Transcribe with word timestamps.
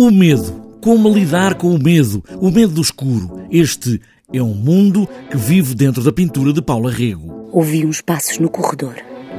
O 0.00 0.10
medo. 0.10 0.78
Como 0.80 1.12
lidar 1.12 1.56
com 1.56 1.74
o 1.74 1.78
medo? 1.78 2.24
O 2.40 2.50
medo 2.50 2.72
do 2.72 2.80
escuro. 2.80 3.46
Este 3.50 4.00
é 4.32 4.42
um 4.42 4.54
mundo 4.54 5.06
que 5.30 5.36
vive 5.36 5.74
dentro 5.74 6.02
da 6.02 6.10
pintura 6.10 6.54
de 6.54 6.62
Paula 6.62 6.90
Rego. 6.90 7.50
Ouvi 7.52 7.84
uns 7.84 8.00
passos 8.00 8.38
no 8.38 8.48
corredor. 8.48 8.94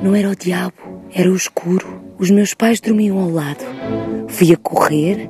Não 0.00 0.14
era 0.14 0.30
o 0.30 0.36
diabo, 0.36 0.76
era 1.12 1.28
o 1.28 1.34
escuro. 1.34 2.00
Os 2.20 2.30
meus 2.30 2.54
pais 2.54 2.80
dormiam 2.80 3.18
ao 3.18 3.30
lado. 3.30 3.64
Fui 4.28 4.52
a 4.52 4.56
correr, 4.56 5.28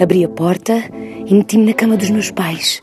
abri 0.00 0.24
a 0.24 0.28
porta 0.28 0.82
e 1.24 1.32
meti-me 1.32 1.66
na 1.66 1.72
cama 1.72 1.96
dos 1.96 2.10
meus 2.10 2.32
pais 2.32 2.82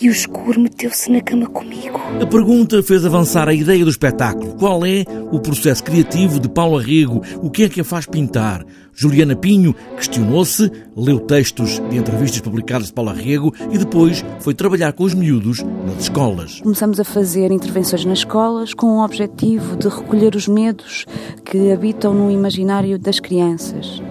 e 0.00 0.08
o 0.08 0.12
escuro 0.12 0.60
meteu-se 0.60 1.10
na 1.10 1.20
cama 1.20 1.46
comigo. 1.46 2.00
A 2.20 2.26
pergunta 2.26 2.82
fez 2.82 3.04
avançar 3.04 3.48
a 3.48 3.54
ideia 3.54 3.84
do 3.84 3.90
espetáculo. 3.90 4.54
Qual 4.54 4.84
é 4.86 5.04
o 5.30 5.40
processo 5.40 5.82
criativo 5.82 6.38
de 6.38 6.48
Paulo 6.48 6.78
Arrego? 6.78 7.22
O 7.42 7.50
que 7.50 7.64
é 7.64 7.68
que 7.68 7.80
a 7.80 7.84
faz 7.84 8.06
pintar? 8.06 8.64
Juliana 8.94 9.36
Pinho 9.36 9.74
questionou-se, 9.96 10.70
leu 10.96 11.20
textos 11.20 11.80
de 11.88 11.96
entrevistas 11.96 12.40
publicadas 12.40 12.88
de 12.88 12.92
Paulo 12.92 13.10
Arrego 13.10 13.54
e 13.70 13.78
depois 13.78 14.24
foi 14.40 14.54
trabalhar 14.54 14.92
com 14.92 15.04
os 15.04 15.14
miúdos 15.14 15.62
nas 15.86 16.02
escolas. 16.02 16.60
Começamos 16.60 16.98
a 16.98 17.04
fazer 17.04 17.52
intervenções 17.52 18.04
nas 18.04 18.18
escolas 18.18 18.74
com 18.74 18.98
o 18.98 19.04
objetivo 19.04 19.76
de 19.76 19.88
recolher 19.88 20.34
os 20.34 20.48
medos 20.48 21.06
que 21.44 21.70
habitam 21.70 22.12
no 22.12 22.30
imaginário 22.30 22.98
das 22.98 23.20
crianças. 23.20 24.02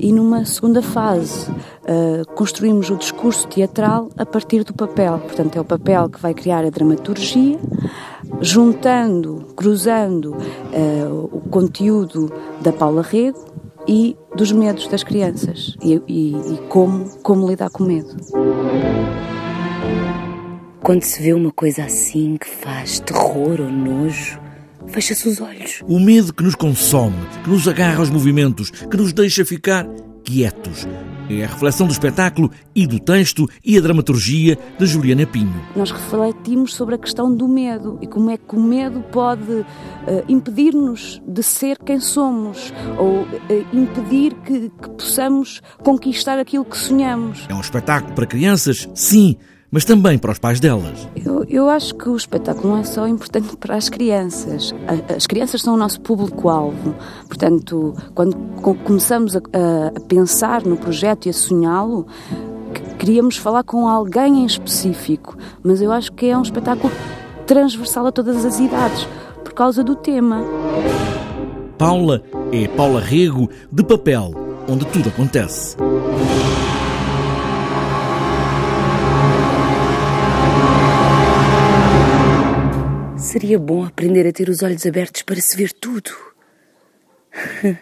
E 0.00 0.12
numa 0.12 0.44
segunda 0.44 0.80
fase, 0.80 1.50
uh, 1.88 2.26
construímos 2.34 2.90
o 2.90 2.96
discurso 2.96 3.48
teatral 3.48 4.10
a 4.16 4.26
partir 4.26 4.62
do 4.62 4.74
papel. 4.74 5.18
Portanto, 5.18 5.56
é 5.56 5.60
o 5.60 5.64
papel 5.64 6.08
que 6.08 6.20
vai 6.20 6.34
criar 6.34 6.64
a 6.64 6.70
dramaturgia, 6.70 7.58
juntando, 8.40 9.46
cruzando 9.56 10.36
uh, 10.36 11.28
o 11.32 11.40
conteúdo 11.48 12.32
da 12.60 12.72
Paula 12.72 13.02
Rego 13.02 13.46
e 13.86 14.16
dos 14.36 14.52
medos 14.52 14.86
das 14.88 15.02
crianças 15.02 15.74
e, 15.82 15.94
e, 16.06 16.36
e 16.36 16.58
como, 16.68 17.08
como 17.22 17.48
lidar 17.48 17.70
com 17.70 17.84
medo. 17.84 18.14
Quando 20.82 21.02
se 21.02 21.22
vê 21.22 21.32
uma 21.32 21.50
coisa 21.50 21.84
assim 21.84 22.36
que 22.36 22.48
faz 22.48 23.00
terror 23.00 23.60
ou 23.60 23.70
nojo, 23.70 24.38
fecha-se 24.86 25.28
os 25.28 25.40
olhos. 25.40 25.82
O 25.86 25.98
medo 25.98 26.32
que 26.32 26.42
nos 26.42 26.54
consome, 26.54 27.16
que 27.42 27.50
nos 27.50 27.66
agarra 27.66 27.98
aos 27.98 28.10
movimentos, 28.10 28.70
que 28.70 28.96
nos 28.96 29.12
deixa 29.12 29.44
ficar 29.44 29.86
quietos. 30.22 30.86
É 31.30 31.44
a 31.44 31.46
reflexão 31.46 31.86
do 31.86 31.92
espetáculo 31.92 32.50
e 32.74 32.86
do 32.86 32.98
texto 32.98 33.48
e 33.64 33.76
a 33.76 33.80
dramaturgia 33.80 34.58
de 34.78 34.86
Juliana 34.86 35.26
Pinho. 35.26 35.62
Nós 35.76 35.90
refletimos 35.90 36.74
sobre 36.74 36.94
a 36.94 36.98
questão 36.98 37.34
do 37.34 37.46
medo 37.46 37.98
e 38.00 38.06
como 38.06 38.30
é 38.30 38.38
que 38.38 38.56
o 38.56 38.60
medo 38.60 39.00
pode 39.12 39.52
uh, 39.52 39.64
impedir-nos 40.26 41.20
de 41.26 41.42
ser 41.42 41.78
quem 41.78 42.00
somos 42.00 42.72
ou 42.98 43.22
uh, 43.22 43.28
impedir 43.72 44.34
que, 44.36 44.70
que 44.70 44.90
possamos 44.90 45.60
conquistar 45.82 46.38
aquilo 46.38 46.64
que 46.64 46.76
sonhamos. 46.76 47.44
É 47.48 47.54
um 47.54 47.60
espetáculo 47.60 48.14
para 48.14 48.26
crianças? 48.26 48.88
Sim 48.94 49.36
mas 49.70 49.84
também 49.84 50.18
para 50.18 50.32
os 50.32 50.38
pais 50.38 50.60
delas. 50.60 51.08
Eu, 51.14 51.44
eu 51.48 51.68
acho 51.68 51.94
que 51.94 52.08
o 52.08 52.16
espetáculo 52.16 52.74
não 52.74 52.78
é 52.78 52.84
só 52.84 53.06
importante 53.06 53.56
para 53.56 53.76
as 53.76 53.88
crianças. 53.88 54.74
As 55.14 55.26
crianças 55.26 55.62
são 55.62 55.74
o 55.74 55.76
nosso 55.76 56.00
público-alvo. 56.00 56.94
Portanto, 57.26 57.94
quando 58.14 58.36
começamos 58.84 59.36
a, 59.36 59.40
a 59.94 60.00
pensar 60.08 60.62
no 60.64 60.76
projeto 60.76 61.26
e 61.26 61.30
a 61.30 61.34
sonhá-lo, 61.34 62.06
queríamos 62.98 63.36
falar 63.36 63.62
com 63.62 63.86
alguém 63.86 64.42
em 64.42 64.46
específico. 64.46 65.36
Mas 65.62 65.82
eu 65.82 65.92
acho 65.92 66.12
que 66.12 66.26
é 66.26 66.36
um 66.36 66.42
espetáculo 66.42 66.92
transversal 67.46 68.06
a 68.06 68.12
todas 68.12 68.44
as 68.44 68.58
idades, 68.60 69.08
por 69.42 69.52
causa 69.52 69.82
do 69.82 69.94
tema. 69.94 70.42
Paula 71.78 72.22
é 72.52 72.66
Paula 72.68 73.00
Rego, 73.00 73.48
de 73.70 73.84
papel, 73.84 74.32
onde 74.68 74.84
tudo 74.86 75.08
acontece. 75.08 75.76
Seria 83.40 83.56
bom 83.56 83.84
aprender 83.84 84.26
a 84.26 84.32
ter 84.32 84.48
os 84.48 84.64
olhos 84.64 84.84
abertos 84.84 85.22
para 85.22 85.40
se 85.40 85.56
ver 85.56 85.72
tudo. 85.72 86.10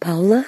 Paula? 0.00 0.42